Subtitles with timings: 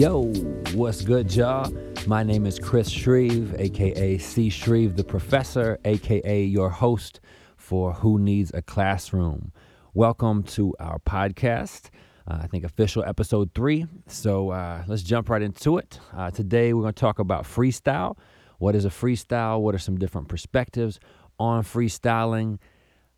[0.00, 0.32] Yo,
[0.72, 1.70] what's good, y'all?
[2.06, 4.48] My name is Chris Shreve, aka C.
[4.48, 7.20] Shreve the Professor, aka your host
[7.58, 9.52] for Who Needs a Classroom.
[9.92, 11.90] Welcome to our podcast.
[12.26, 13.84] Uh, I think official episode three.
[14.06, 16.00] So uh, let's jump right into it.
[16.16, 18.16] Uh, today we're going to talk about freestyle.
[18.56, 19.60] What is a freestyle?
[19.60, 20.98] What are some different perspectives
[21.38, 22.58] on freestyling?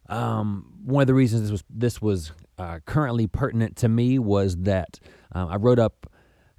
[0.08, 4.56] Um, one of the reasons this was this was uh, currently pertinent to me was
[4.62, 4.98] that
[5.30, 6.08] um, I wrote up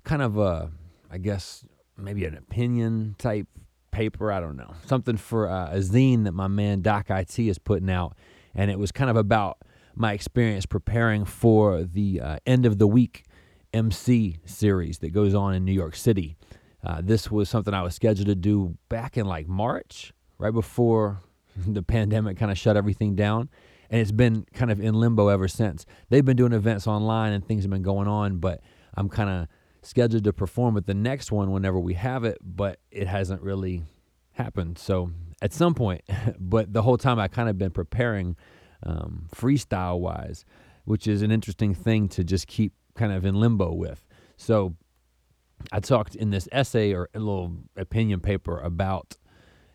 [0.03, 0.71] kind of a,
[1.11, 1.65] I guess
[1.97, 3.47] maybe an opinion type
[3.91, 4.31] paper.
[4.31, 7.89] I don't know something for uh, a zine that my man Doc IT is putting
[7.89, 8.15] out,
[8.55, 9.59] and it was kind of about
[9.95, 13.25] my experience preparing for the uh, End of the Weak
[13.73, 16.35] MC series that goes on in New York City.
[16.83, 21.21] Uh, this was something I was scheduled to do back in like March, right before
[21.55, 23.49] the pandemic kind of shut everything down.
[23.89, 25.85] And it's been kind of in limbo ever since.
[26.09, 28.61] They've been doing events online and things have been going on, but
[28.95, 29.47] I'm kind of
[29.83, 33.83] scheduled to perform at the next one whenever we have it, but it hasn't really
[34.31, 34.77] happened.
[34.77, 36.01] So at some point,
[36.39, 38.35] but the whole time I kind of been preparing
[38.83, 40.45] um, freestyle wise,
[40.85, 44.05] which is an interesting thing to just keep kind of in limbo with.
[44.37, 44.75] So
[45.71, 49.17] I talked in this essay or a little opinion paper about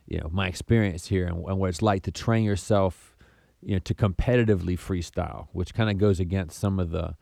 [0.06, 3.16] you know my experience here and, and what it's like to train yourself
[3.62, 7.14] you know to competitively freestyle which kind of goes against some of the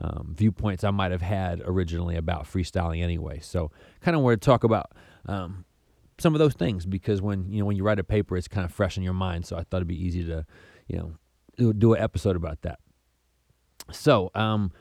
[0.00, 3.40] um, viewpoints I might have had originally about freestyling anyway.
[3.40, 3.70] So
[4.00, 4.92] kind of want to talk about
[5.26, 5.64] um,
[6.18, 8.64] some of those things because when you know when you write a paper, it's kind
[8.64, 9.46] of fresh in your mind.
[9.46, 10.46] So I thought it'd be easy to
[10.86, 12.78] you know do, an episode about that.
[13.92, 14.72] So um,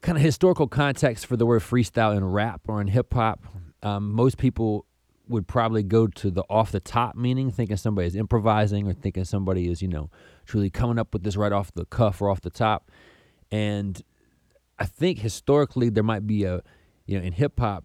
[0.00, 3.40] kind of historical context for the word freestyle in rap or in hip hop.
[3.82, 4.86] Um, most people
[5.28, 9.24] would probably go to the off the top meaning, thinking somebody is improvising or thinking
[9.24, 10.10] somebody is, you know,
[10.46, 12.90] truly coming up with this right off the cuff or off the top.
[13.50, 14.00] And
[14.82, 16.60] I think historically there might be a,
[17.06, 17.84] you know, in hip hop,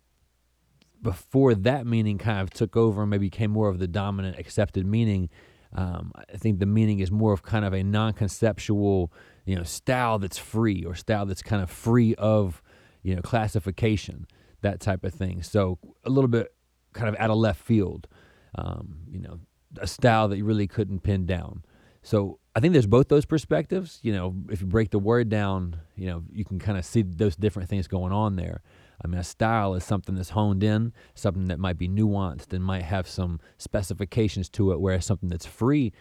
[0.99, 4.83] before that meaning kind of took over and maybe became more of the dominant accepted
[4.83, 5.29] meaning.
[5.73, 9.13] Um, I think the meaning is more of kind of a non-conceptual,
[9.45, 12.63] you know, style that's free or style that's kind of free of,
[13.03, 14.25] you know, classification,
[14.61, 15.43] that type of thing.
[15.43, 16.51] So a little bit
[16.93, 18.07] kind of out of left field,
[18.55, 19.39] um, you know,
[19.79, 21.63] a style that you really couldn't pin down.
[22.01, 23.99] So I think there's both those perspectives.
[24.01, 27.03] You know, if you break the word down, you know, you can kind of see
[27.03, 28.63] those different things going on there.
[28.99, 32.63] I mean, a style is something that's honed in, something that might be nuanced and
[32.63, 35.93] might have some specifications to it, whereas something that's free,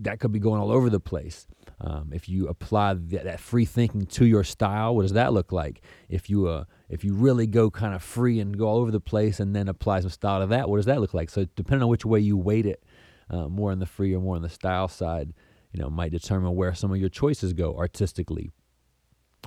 [0.00, 1.46] that could be going all over the place.
[1.80, 5.52] Um, if you apply that, that, free thinking to your style, what does that look
[5.52, 5.82] like?
[6.08, 8.98] If you uh, if you really go kind of free and go all over the
[8.98, 11.30] place and then apply some style to that, what does that look like?
[11.30, 12.82] So depending on which way you weight it,
[13.30, 15.32] uh, more on the free or more on the style side,
[15.78, 18.50] you know, might determine where some of your choices go artistically.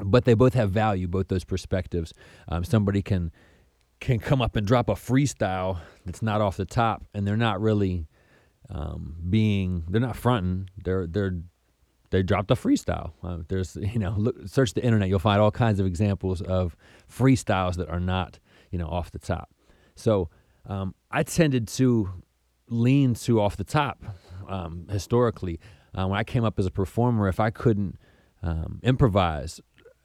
[0.01, 2.13] But they both have value, both those perspectives.
[2.47, 3.31] Um, somebody can
[3.99, 7.59] can come up and drop a freestyle that's not off the top, and they're not
[7.59, 8.07] really
[8.69, 10.69] um, being they're not fronting.
[10.81, 11.37] They're they're
[12.11, 13.11] they dropped a freestyle.
[13.21, 16.77] Uh, there's you know look, search the internet, you'll find all kinds of examples of
[17.13, 18.39] freestyles that are not
[18.69, 19.49] you know off the top.
[19.95, 20.29] So
[20.65, 22.09] um, I tended to
[22.69, 24.01] lean to off the top
[24.47, 25.59] um, historically
[25.97, 27.97] uh, when I came up as a performer, if I couldn't
[28.43, 29.59] um, improvise,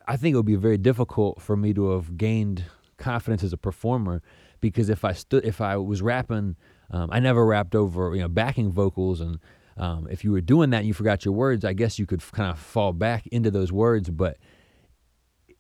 [0.07, 2.65] I think it would be very difficult for me to have gained
[2.97, 4.23] confidence as a performer
[4.61, 6.57] because if I stood, if I was rapping,
[6.91, 9.39] um, I never rapped over you know backing vocals, and
[9.77, 12.23] um, if you were doing that and you forgot your words, I guess you could
[12.33, 14.39] kind of fall back into those words, but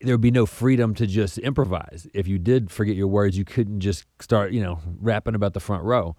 [0.00, 2.06] there would be no freedom to just improvise.
[2.14, 5.60] If you did forget your words, you couldn't just start you know rapping about the
[5.60, 6.16] front row,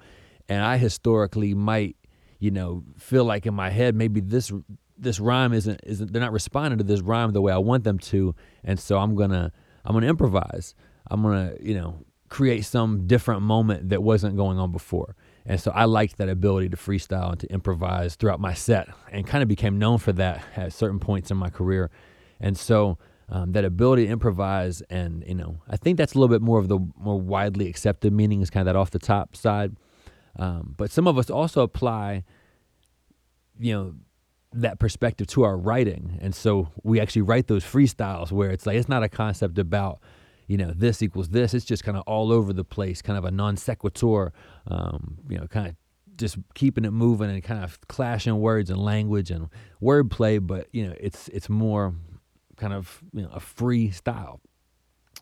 [0.48, 1.96] and I historically might
[2.40, 4.52] you know, feel like in my head maybe this
[4.98, 8.00] this rhyme isn't isn't they're not responding to this rhyme the way I want them
[8.00, 9.52] to, and so I'm gonna
[9.86, 10.76] I'm gonna improvise.
[11.10, 15.16] I'm gonna you know create some different moment that wasn't going on before.
[15.46, 19.26] And so I liked that ability to freestyle and to improvise throughout my set, and
[19.26, 21.90] kind of became known for that at certain points in my career.
[22.40, 22.98] And so
[23.30, 26.60] um, that ability to improvise, and you know, I think that's a little bit more
[26.60, 29.76] of the more widely accepted meaning is kind of that off the top side.
[30.38, 32.24] Um, but some of us also apply,
[33.60, 33.96] you know,
[34.54, 36.18] that perspective to our writing.
[36.22, 40.00] And so we actually write those freestyles where it's like, it's not a concept about,
[40.48, 41.54] you know, this equals this.
[41.54, 44.32] It's just kind of all over the place, kind of a non sequitur,
[44.68, 45.76] um, you know, kind of
[46.16, 49.50] just keeping it moving and kind of clashing words and language and
[49.82, 50.46] wordplay.
[50.46, 51.94] But, you know, it's, it's more
[52.56, 54.40] kind of, you know, a free style.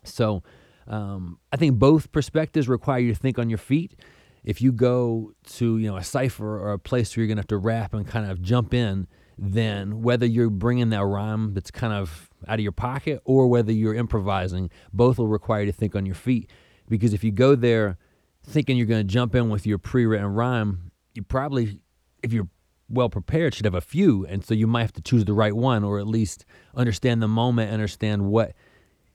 [0.04, 0.42] So
[0.86, 3.98] um, I think both perspectives require you to think on your feet
[4.46, 7.48] if you go to you know a cipher or a place where you're gonna have
[7.48, 9.06] to rap and kind of jump in,
[9.36, 13.72] then whether you're bringing that rhyme that's kind of out of your pocket or whether
[13.72, 16.50] you're improvising, both will require you to think on your feet.
[16.88, 17.98] Because if you go there
[18.44, 21.80] thinking you're to jump in with your pre-written rhyme, you probably,
[22.22, 22.48] if you're
[22.88, 25.54] well prepared, should have a few, and so you might have to choose the right
[25.54, 26.44] one, or at least
[26.74, 28.52] understand the moment, understand what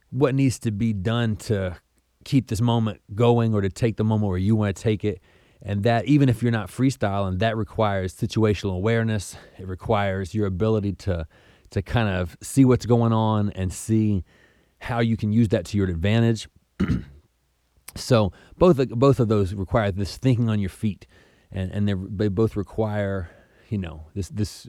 [0.09, 1.77] what needs to be done to
[2.23, 5.21] keep this moment going, or to take the moment where you want to take it.
[5.61, 9.35] And that, even if you're not freestyling, that requires situational awareness.
[9.59, 11.27] It requires your ability to
[11.71, 14.25] to kind of see what's going on and see
[14.79, 16.49] how you can use that to your advantage.
[17.95, 21.05] so both both of those require this thinking on your feet,
[21.51, 23.29] and and they both require
[23.69, 24.67] you know this this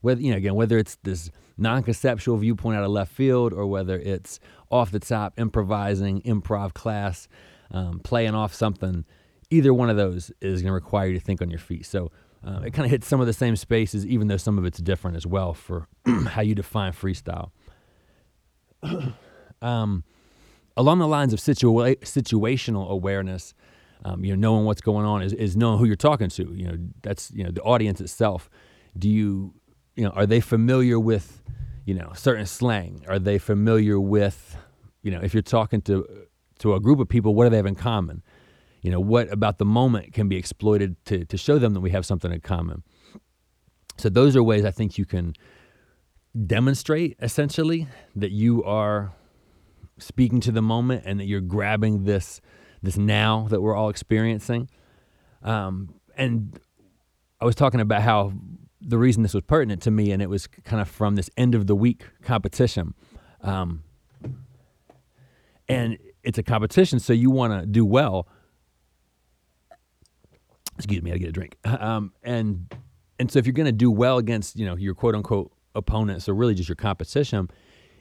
[0.00, 3.98] whether you know again whether it's this non-conceptual viewpoint out of left field or whether
[3.98, 4.40] it's
[4.70, 7.28] off the top improvising improv class
[7.70, 9.04] um, playing off something
[9.50, 12.10] either one of those is going to require you to think on your feet so
[12.46, 14.78] uh, it kind of hits some of the same spaces even though some of it's
[14.78, 15.86] different as well for
[16.28, 17.50] how you define freestyle
[19.62, 20.04] um,
[20.76, 23.54] along the lines of situa- situational awareness
[24.04, 26.52] um, you know, knowing what's going on is, is knowing who you're talking to.
[26.54, 28.50] You know, that's you know the audience itself.
[28.96, 29.54] Do you,
[29.94, 31.42] you know, are they familiar with,
[31.84, 33.04] you know, certain slang?
[33.08, 34.56] Are they familiar with,
[35.02, 36.06] you know, if you're talking to
[36.60, 38.22] to a group of people, what do they have in common?
[38.82, 41.90] You know, what about the moment can be exploited to to show them that we
[41.90, 42.82] have something in common?
[43.96, 45.34] So those are ways I think you can
[46.46, 47.86] demonstrate essentially
[48.16, 49.12] that you are
[49.98, 52.40] speaking to the moment and that you're grabbing this
[52.82, 54.68] this now that we're all experiencing.
[55.42, 56.58] Um, and
[57.40, 58.32] I was talking about how
[58.86, 61.54] the reason this was pertinent to me, and it was kind of from this End
[61.54, 62.94] of the Weak competition.
[63.42, 63.82] Um,
[65.68, 68.28] and it's a competition, so you want to do well.
[70.76, 71.56] Excuse me, I get a drink.
[71.66, 72.72] Um, and
[73.18, 76.22] and so if you're going to do well against you know your quote unquote opponent,
[76.22, 77.48] so really just your competition,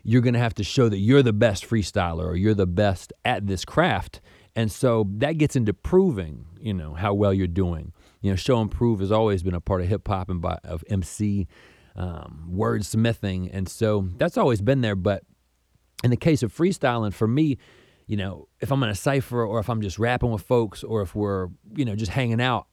[0.04, 3.14] you're going to have to show that you're the best freestyler or you're the best
[3.26, 4.22] at this craft.
[4.56, 7.94] And so that gets into proving, you know, how well you're doing.
[8.24, 10.58] You know, show and prove has always been a part of hip hop and by,
[10.64, 11.48] of MC
[11.96, 14.96] um, wordsmithing, and so that's always been there.
[14.96, 15.24] But
[16.04, 17.58] in the case of freestyling, for me,
[18.08, 21.02] you know, if I'm in a cipher or if I'm just rapping with folks or
[21.02, 22.68] if we're, you know, just hanging out,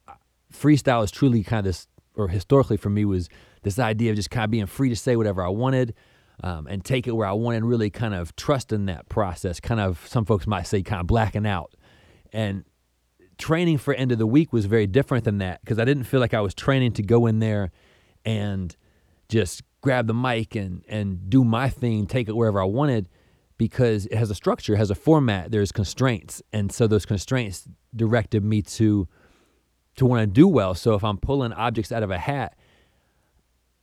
[0.53, 3.29] freestyle is truly kind of this, or historically for me was
[3.63, 5.95] this idea of just kind of being free to say whatever I wanted.
[6.43, 9.61] Um, and take it where I want and really kind of trust in that process.
[9.61, 11.75] Kind of, some folks might say, kind of blacking out.
[12.33, 12.65] And
[13.41, 16.21] training for End of the Weak was very different than that because I didn't feel
[16.21, 17.73] like I was training to go in there
[18.25, 18.77] and
[19.29, 23.09] just grab the mic and and do my thing, take it wherever I wanted
[23.57, 26.43] because it has a structure, it has a format, there's constraints.
[26.53, 29.09] And so those constraints directed me to
[29.97, 30.75] to want to do well.
[30.75, 32.57] So if I'm pulling objects out of a hat,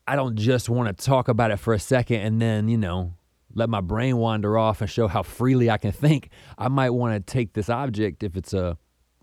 [0.07, 3.13] I don't just want to talk about it for a second and then, you know,
[3.53, 6.29] let my brain wander off and show how freely I can think.
[6.57, 8.77] I might want to take this object, if it's a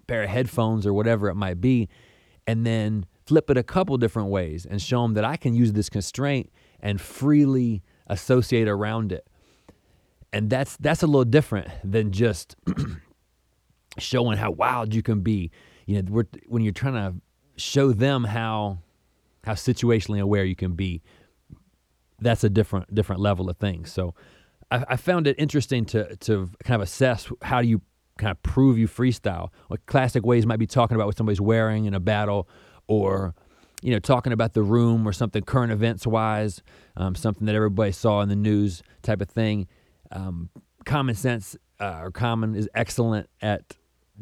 [0.04, 1.88] pair of headphones or whatever it might be,
[2.46, 5.72] and then flip it a couple different ways and show them that I can use
[5.72, 9.26] this constraint and freely associate around it.
[10.32, 12.56] And that's that's a little different than just
[13.98, 15.50] showing how wild you can be.
[15.86, 17.14] You know, when you're trying to
[17.56, 18.78] show them how
[19.44, 21.02] how situationally aware you can be.
[22.20, 23.92] That's a different different level of things.
[23.92, 24.14] So
[24.70, 27.82] I, I found it interesting to to kind of assess how do you
[28.18, 29.50] kind of prove you freestyle.
[29.68, 32.48] What classic ways might be talking about what somebody's wearing in a battle,
[32.86, 33.34] or
[33.82, 36.62] you know talking about the room or something current events wise,
[36.96, 39.66] um, something that everybody saw in the news type of thing.
[40.12, 40.50] Um,
[40.84, 43.76] common sense uh, or common is excellent at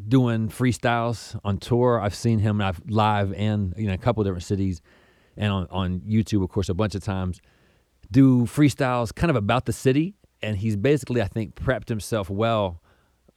[0.07, 1.99] doing freestyles on tour.
[1.99, 4.81] I've seen him I've live and you know a couple different cities
[5.37, 7.41] and on, on YouTube, of course, a bunch of times,
[8.11, 10.15] do freestyles kind of about the city.
[10.41, 12.81] And he's basically, I think, prepped himself well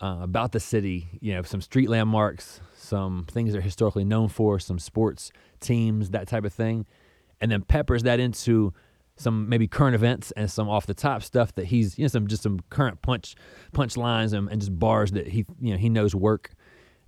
[0.00, 4.58] uh, about the city, you know, some street landmarks, some things they're historically known for,
[4.58, 6.86] some sports teams, that type of thing.
[7.40, 8.72] And then peppers that into
[9.16, 12.26] some maybe current events and some off the top stuff that he's, you know, some
[12.26, 13.34] just some current punch
[13.72, 16.52] punch lines and, and just bars that he, you know, he knows work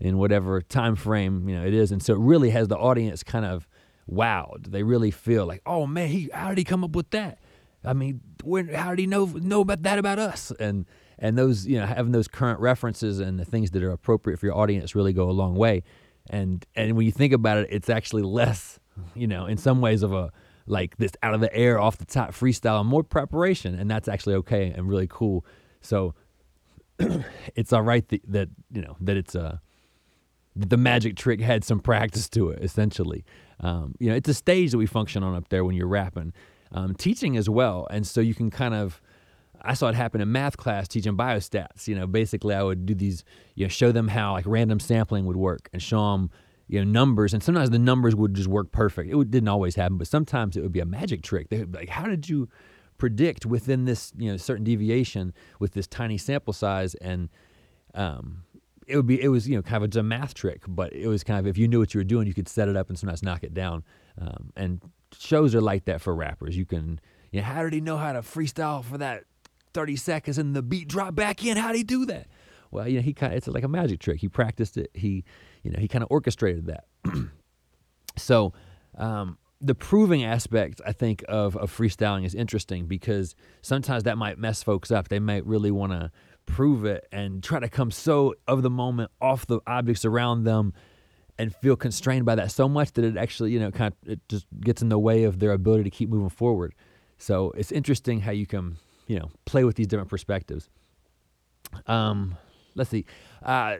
[0.00, 1.92] in whatever time frame, you know, it is.
[1.92, 3.68] And so it really has the audience kind of
[4.10, 4.70] wowed.
[4.70, 7.38] They really feel like, oh man, he how did he come up with that?
[7.84, 10.52] I mean, when, how did he know know about that about us?
[10.58, 10.86] And
[11.18, 14.46] and those you know having those current references and the things that are appropriate for
[14.46, 15.82] your audience really go a long way.
[16.30, 18.78] And and when you think about it, it's actually less,
[19.14, 20.32] you know, in some ways of a
[20.66, 24.34] like this out of the air, off the top freestyle, more preparation, and that's actually
[24.36, 25.44] okay and really cool.
[25.80, 26.14] So
[27.54, 29.60] it's all right that, that you know that it's a
[30.54, 33.24] the magic trick had some practice to it, essentially.
[33.60, 36.32] Um, you know, it's a stage that we function on up there when you're rapping,
[36.72, 39.00] um, teaching as well, and so you can kind of
[39.68, 41.86] I saw it happen in math class teaching biostats.
[41.86, 43.22] You know, basically I would do these,
[43.54, 46.30] you know, show them how like random sampling would work and show them,
[46.68, 47.34] you know, numbers.
[47.34, 49.10] And sometimes the numbers would just work perfect.
[49.10, 51.50] It would, didn't always happen, but sometimes it would be a magic trick.
[51.50, 52.48] They would be like, how did you
[52.96, 56.94] predict within this, you know, certain deviation with this tiny sample size?
[56.94, 57.28] And
[57.94, 58.44] um,
[58.86, 61.22] it would be, it was, you know, kind of a math trick, but it was
[61.22, 62.98] kind of, if you knew what you were doing, you could set it up and
[62.98, 63.84] sometimes knock it down.
[64.18, 64.80] Um, and
[65.18, 66.56] shows are like that for rappers.
[66.56, 67.00] You can,
[67.32, 69.24] you know, how did he know how to freestyle for that
[69.78, 71.56] 30 seconds and the beat drop back in?
[71.56, 72.26] How did he do that?
[72.72, 74.18] Well, you know, he kind of, it's like a magic trick.
[74.18, 74.90] He practiced it.
[74.92, 75.22] He,
[75.62, 76.86] you know, he kind of orchestrated that.
[78.16, 78.52] so,
[78.96, 84.36] um, the proving aspect, I think, of, of freestyling is interesting because sometimes that might
[84.36, 85.06] mess folks up.
[85.08, 86.10] They might really want to
[86.44, 90.72] prove it and try to come so of the moment off the objects around them
[91.38, 94.20] and feel constrained by that so much that it actually, you know, kind of it
[94.28, 96.74] just gets in the way of their ability to keep moving forward.
[97.16, 98.76] So it's interesting how you can,
[99.08, 100.68] you know, play with these different perspectives.
[101.86, 102.36] Um,
[102.74, 103.04] let's see.
[103.42, 103.76] Uh,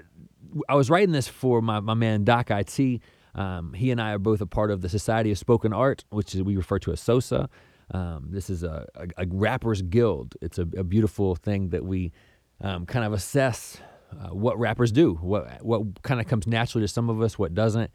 [0.68, 3.00] I was writing this for my, my man Doc IT.
[3.35, 6.35] Um, he and I are both a part of the Society of Spoken Art, which
[6.35, 7.49] is, we refer to as SOSA.
[7.92, 10.35] Um, this is a, a, a, rappers guild.
[10.42, 12.12] It's a, a beautiful thing that we
[12.61, 13.78] um, kind of assess
[14.12, 17.54] uh, what rappers do, what what kind of comes naturally to some of us, what
[17.54, 17.90] doesn't,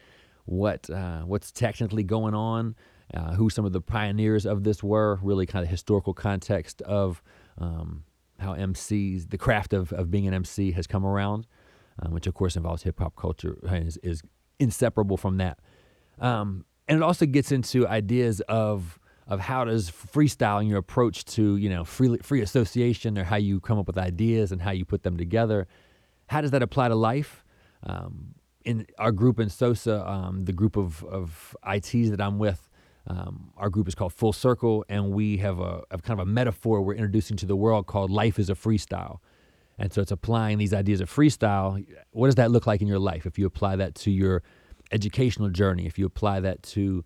[0.46, 2.76] what uh, what's technically going on,
[3.14, 7.22] uh, who some of the pioneers of this were, really kind of historical context of
[7.58, 8.04] um,
[8.40, 11.46] how MCs, the craft of, of being an MC has come around,
[12.02, 14.22] um, which of course involves hip hop culture and is, is,
[14.60, 15.58] inseparable from that.
[16.20, 21.58] Um, and it also gets into ideas of of how does freestyling your approach to
[21.58, 24.86] you know free free association or how you come up with ideas and how you
[24.86, 25.68] put them together
[26.28, 27.44] how does that apply to life
[27.84, 32.70] um, in our group in sosa um, the group of, of its that i'm with
[33.08, 36.82] um, our group is called full circle and we have a, kind of a metaphor
[36.82, 39.20] we're introducing to the world called life is a freestyle
[39.78, 43.00] and so it's applying these ideas of freestyle what does that look like in your
[43.00, 44.42] life if you apply that to your
[44.92, 47.04] educational journey if you apply that to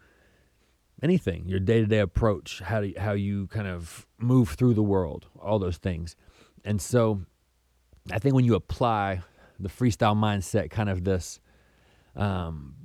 [1.02, 4.84] anything, your day to day approach, how you, how you kind of move through the
[4.84, 6.16] world, all those things.
[6.64, 7.22] And so,
[8.12, 9.22] I think when you apply
[9.60, 11.40] the freestyle mindset, kind of this,
[12.16, 12.76] um,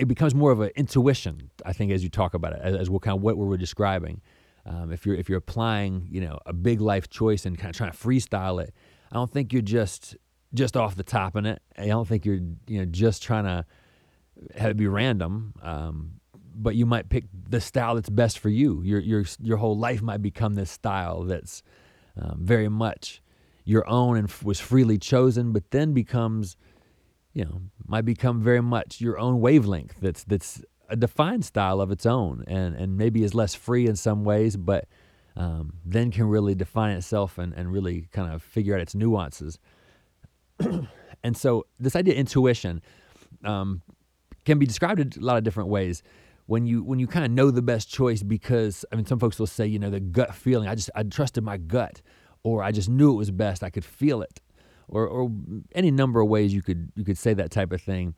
[0.00, 1.50] it becomes more of an intuition.
[1.64, 3.56] I think as you talk about it, as, as what kind of what we were
[3.56, 4.20] describing.
[4.66, 7.76] Um, if you're if you're applying, you know, a big life choice and kind of
[7.76, 8.74] trying to freestyle it,
[9.10, 10.16] I don't think you're just
[10.52, 11.62] just off the top in it.
[11.78, 13.64] I don't think you're you know just trying to
[14.56, 15.54] have it be random.
[15.62, 16.20] Um,
[16.54, 18.82] but you might pick the style that's best for you.
[18.82, 21.62] Your your your whole life might become this style that's
[22.20, 23.22] um, very much
[23.64, 26.56] your own and f- was freely chosen, but then becomes,
[27.32, 29.96] you know, might become very much your own wavelength.
[30.00, 33.96] That's that's a defined style of its own, and and maybe is less free in
[33.96, 34.86] some ways, but
[35.36, 39.58] um, then can really define itself and and really kind of figure out its nuances.
[41.22, 42.82] and so this idea of intuition
[43.44, 43.82] um,
[44.44, 46.02] can be described a lot of different ways
[46.46, 49.38] when you when you kind of know the best choice because I mean some folks
[49.38, 52.02] will say you know the gut feeling I just I trusted my gut
[52.42, 54.40] or I just knew it was best I could feel it
[54.90, 55.30] or or
[55.74, 58.14] any number of ways you could you could say that type of thing.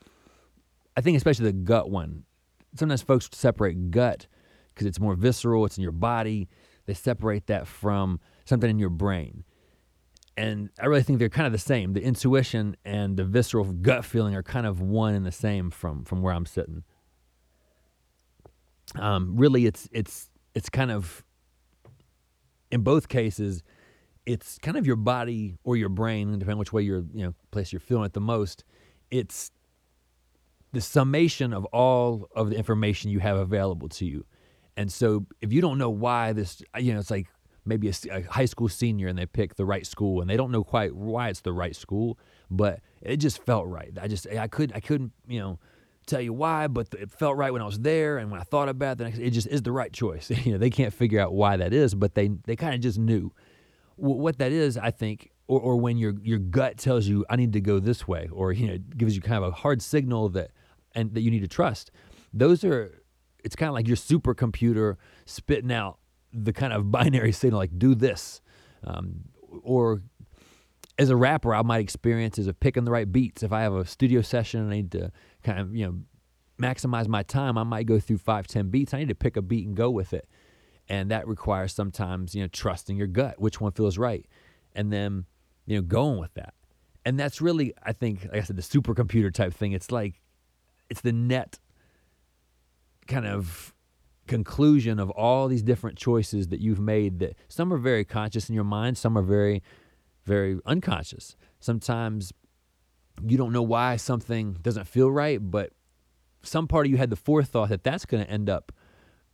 [0.96, 2.24] I think especially the gut one.
[2.74, 4.26] Sometimes folks separate gut
[4.68, 6.48] because it's more visceral, it's in your body.
[6.86, 9.44] They separate that from something in your brain.
[10.36, 11.92] And I really think they're kind of the same.
[11.92, 16.04] The intuition and the visceral gut feeling are kind of one and the same from
[16.04, 16.84] from where I'm sitting
[18.98, 21.24] um, really it's it's it's kind of
[22.70, 23.62] in both cases
[24.26, 27.34] it's kind of your body or your brain depending on which way you're you know
[27.50, 28.64] place you're feeling it the most
[29.10, 29.50] it's
[30.72, 34.24] the summation of all of the information you have available to you.
[34.76, 37.28] And so if you don't know why this you know it's like
[37.64, 40.50] maybe a, a, high school senior and they pick the right school and they don't
[40.50, 42.18] know quite why it's the right school
[42.50, 43.92] but it just felt right.
[44.00, 45.58] I just i could i couldn't you know
[46.06, 48.68] tell you why, but it felt right when I was there, and when I thought
[48.68, 50.30] about it, it just is the right choice.
[50.44, 52.98] you know, they can't figure out why that is, but they they kind of just
[52.98, 53.32] knew
[53.96, 54.76] what that is.
[54.76, 58.06] I think, or, or when your your gut tells you I need to go this
[58.06, 60.50] way, or you know, gives you kind of a hard signal that
[60.94, 61.90] and that you need to trust.
[62.32, 63.02] Those are
[63.44, 64.96] it's kind of like your supercomputer
[65.26, 65.98] spitting out
[66.32, 68.40] the kind of binary signal like do this,
[68.84, 69.24] um,
[69.62, 70.02] or
[70.98, 73.42] as a rapper, I might experience is of picking the right beats.
[73.42, 75.10] If I have a studio session and I need to
[75.42, 75.98] kind of, you know,
[76.60, 78.94] maximize my time, I might go through five, ten beats.
[78.94, 80.28] I need to pick a beat and go with it.
[80.92, 84.26] And that requires sometimes, you know, trusting your gut, which one feels right.
[84.74, 85.24] And then,
[85.64, 86.52] you know, going with that.
[87.06, 89.72] And that's really, I think, like I said, the supercomputer type thing.
[89.72, 90.20] It's like,
[90.90, 91.58] it's the net
[93.06, 93.72] kind of
[94.26, 98.54] conclusion of all these different choices that you've made that some are very conscious in
[98.54, 99.62] your mind, some are very,
[100.26, 101.36] very unconscious.
[101.58, 102.34] Sometimes
[103.26, 105.72] you don't know why something doesn't feel right, but
[106.42, 108.72] some part of you had the forethought that that's going to end up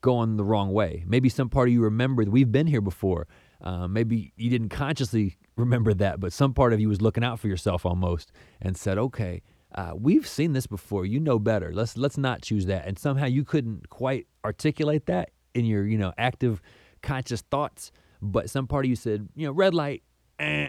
[0.01, 1.05] going the wrong way.
[1.07, 3.27] Maybe some part of you remembered we've been here before.
[3.61, 7.41] Uh, maybe you didn't consciously remember that, but some part of you was looking out
[7.41, 9.43] for yourself almost and said, "Okay,
[9.75, 11.05] uh, we've seen this before.
[11.05, 11.73] You know better.
[11.73, 15.99] Let's let's not choose that." And somehow you couldn't quite articulate that in your you
[15.99, 16.63] know active,
[17.03, 17.91] conscious thoughts,
[18.23, 20.03] but some part of you said, "You know, red light.
[20.39, 20.69] Eh,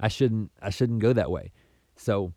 [0.00, 1.52] I shouldn't I shouldn't go that way."
[1.96, 2.32] So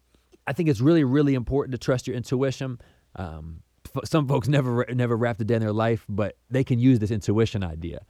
[0.45, 2.79] I think it's really really important to trust your intuition.
[3.15, 3.61] Um,
[4.03, 7.11] some folks never never rapped a day in their life, but they can use this
[7.11, 8.05] intuition idea.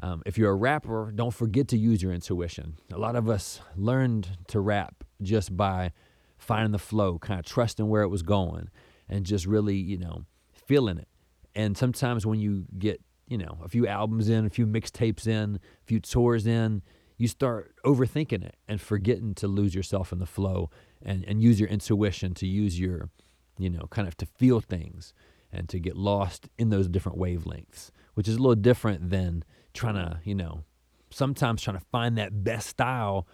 [0.00, 2.78] Um, if you're a rapper, don't forget to use your intuition.
[2.92, 5.92] A lot of us learned to rap just by
[6.38, 8.68] finding the flow, kind of trusting where it was going,
[9.08, 11.08] and just really, you know, feeling it.
[11.54, 15.56] And sometimes when you get, you know, a few albums in, a few mixtapes in,
[15.56, 16.82] a few tours in,
[17.16, 20.70] you start overthinking it and forgetting to lose yourself in the flow
[21.04, 23.10] and, and use your intuition to use your
[23.58, 25.14] you know, kind of to feel things
[25.52, 29.44] and to get lost in those different wavelengths, which is a little different than
[29.74, 30.64] trying to, you know,
[31.10, 33.26] sometimes trying to find that best style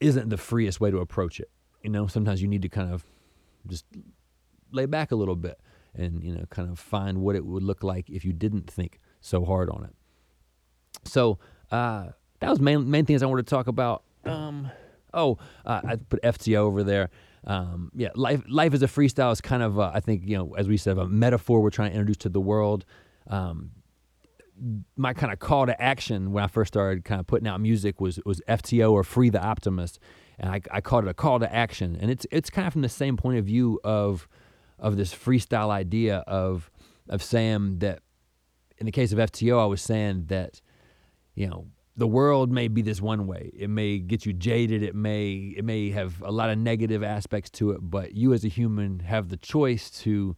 [0.00, 1.50] isn't the freest way to approach it.
[1.82, 3.04] You know, sometimes you need to kind of
[3.66, 3.84] just
[4.70, 5.58] lay back a little bit
[5.94, 9.00] and, you know, kind of find what it would look like if you didn't think
[9.20, 9.94] so hard on it.
[11.04, 11.38] So,
[11.70, 12.08] uh,
[12.40, 14.02] that was main main things I wanted to talk about.
[14.24, 14.70] Um,
[15.14, 17.10] oh, uh, I put FTO over there
[17.44, 20.54] um, yeah, life life as a freestyle is kind of uh, I think you know
[20.54, 22.84] as we said a metaphor we're trying to introduce to the world.
[23.28, 23.72] Um,
[24.96, 28.00] my kind of call to action when I first started kind of putting out music
[28.00, 29.98] was was FTO or Free the Optimist,
[30.38, 32.82] and I, I called it a call to action, and it's it's kind of from
[32.82, 34.28] the same point of view of
[34.78, 36.70] of this freestyle idea of
[37.08, 38.00] of saying that
[38.78, 40.60] in the case of FTO I was saying that
[41.34, 43.50] you know the world may be this one way.
[43.54, 44.82] It may get you jaded.
[44.82, 47.78] It may it may have a lot of negative aspects to it.
[47.82, 50.36] But you as a human have the choice to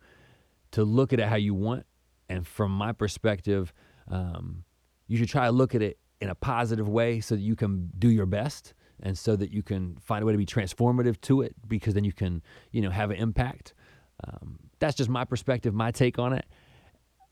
[0.73, 1.87] to look at it how you want.
[2.29, 3.73] And from my perspective,
[4.09, 4.65] um,
[5.07, 7.91] you should try to look at it in a positive way so that you can
[7.99, 11.43] do your best and so that you can find a way to be transformative to
[11.43, 13.75] it because then you can you know have an impact.
[14.27, 16.47] Um, that's just my perspective, my take on it.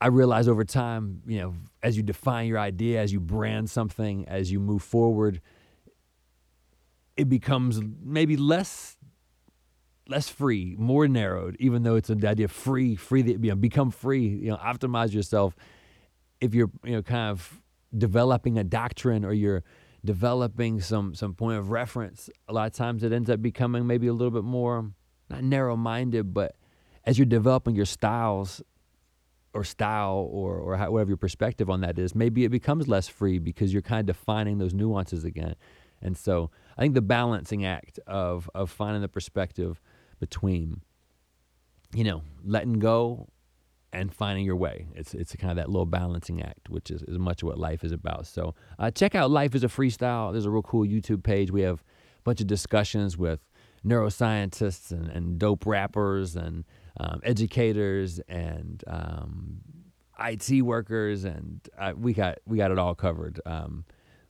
[0.02, 4.26] I realize over time, you know, as you define your idea, as you brand something,
[4.26, 5.40] as you move forward,
[7.16, 8.96] it becomes maybe less
[10.08, 13.92] less free, more narrowed, even though it's an idea of free, free, you know, become
[13.92, 15.54] free, you know, optimize yourself.
[16.40, 17.62] If you're, you know, kind of
[17.96, 19.62] developing a doctrine or you're
[20.04, 24.08] developing some some point of reference, a lot of times it ends up becoming maybe
[24.08, 24.90] a little bit more
[25.30, 26.56] not narrow minded, but
[27.04, 28.60] as you're developing your styles,
[29.54, 33.38] or style or or whatever your perspective on that is, maybe it becomes less free
[33.38, 35.54] because you're kind of defining those nuances again.
[36.00, 39.80] And so I think the balancing act of of finding the perspective
[40.18, 40.80] between,
[41.94, 43.28] you know, letting go
[43.92, 44.86] and finding your way.
[44.94, 47.84] It's it's kind of that little balancing act, which is, is much of what life
[47.84, 48.26] is about.
[48.26, 50.32] So uh, check out Life is a Freestyle.
[50.32, 51.50] There's a real cool YouTube page.
[51.50, 53.40] We have a bunch of discussions with
[53.84, 56.64] neuroscientists and, and dope rappers and
[56.98, 59.60] um, educators and um,
[60.18, 63.40] IT workers, and uh, we got we got it all covered.
[63.46, 63.84] Um,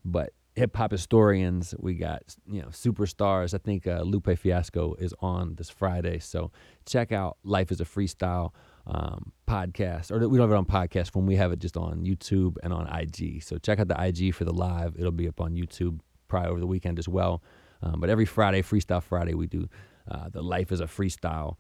[0.05, 3.55] but hip hop historians, we got you know superstars.
[3.55, 6.51] I think uh, Lupe Fiasco is on this Friday, so
[6.87, 8.53] check out Life is a Freestyle
[8.87, 11.27] um, podcast, or we don't have it on podcast form.
[11.27, 13.43] We have it just on YouTube and on IG.
[13.43, 14.97] So check out the IG for the live.
[14.99, 17.43] It'll be up on YouTube probably over the weekend as well.
[17.83, 19.69] Um, but every Friday, Freestyle Friday, we do
[20.11, 21.57] uh, the Life is a Freestyle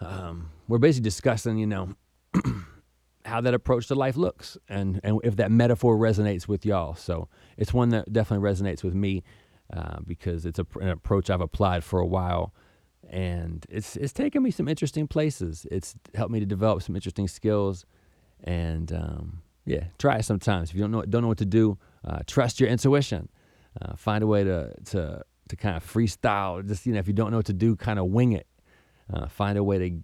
[0.00, 1.94] um, we're basically discussing, you know,
[3.24, 6.94] how that approach to life looks and, and if that metaphor resonates with y'all.
[6.94, 9.22] So it's one that definitely resonates with me
[9.72, 12.54] uh, because it's a, an approach I've applied for a while.
[13.10, 15.66] And it's, it's taken me some interesting places.
[15.70, 17.84] It's helped me to develop some interesting skills.
[18.44, 20.70] And um, yeah, try it sometimes.
[20.70, 23.28] If you don't know, don't know what to do, uh, trust your intuition.
[23.80, 26.66] Uh, find a way to, to, to kind of freestyle.
[26.66, 28.46] Just, you know, if you don't know what to do, kind of wing it
[29.12, 30.02] uh, find a way to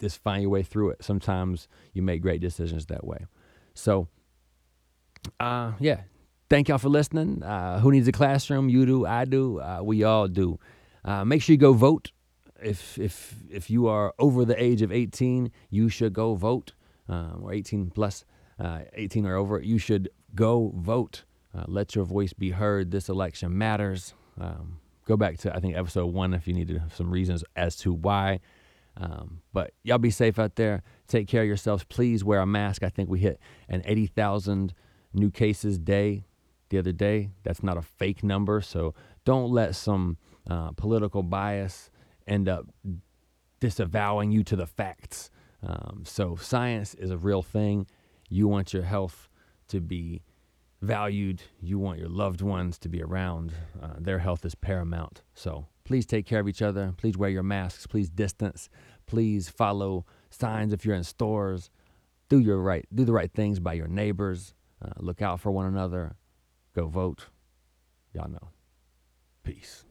[0.00, 1.02] just find your way through it.
[1.02, 3.26] Sometimes you make great decisions that way.
[3.74, 4.08] So,
[5.40, 6.02] uh, yeah,
[6.50, 7.42] thank y'all for listening.
[7.42, 8.68] Uh, who needs a classroom?
[8.68, 10.58] You do, I do, uh, we all do.
[11.04, 12.12] Uh, make sure you go vote.
[12.62, 16.72] If if if you are over the age of 18, you should go vote.
[17.06, 18.24] Um, or 18 plus,
[18.58, 21.24] uh, 18 or over, you should go vote.
[21.66, 22.90] Let your voice be heard.
[22.90, 24.14] This election matters.
[24.40, 27.92] Um, go back to I think episode one if you need some reasons as to
[27.92, 28.40] why.
[28.96, 30.82] Um, but y'all be safe out there.
[31.08, 31.84] Take care of yourselves.
[31.84, 32.82] Please wear a mask.
[32.82, 34.72] I think we hit an 80,000
[35.12, 36.26] new cases day
[36.68, 37.30] the other day.
[37.42, 38.60] That's not a fake number.
[38.60, 40.16] So don't let some
[40.48, 41.90] uh, political bias
[42.26, 42.66] end up
[43.60, 45.30] disavowing you to the facts.
[45.62, 47.86] Um, so science is a real thing.
[48.28, 49.28] You want your health
[49.68, 50.22] to be
[50.84, 51.42] valued.
[51.60, 53.52] You want your loved ones to be around.
[53.82, 55.22] Uh, their health is paramount.
[55.34, 56.94] So please take care of each other.
[56.96, 57.86] Please wear your masks.
[57.86, 58.68] Please distance.
[59.06, 61.70] Please follow signs if you're in stores.
[62.28, 62.86] Do your right.
[62.94, 64.54] Do the right things by your neighbors.
[64.82, 66.16] Uh, look out for one another.
[66.74, 67.26] Go vote.
[68.12, 68.50] Y'all know.
[69.42, 69.84] Peace.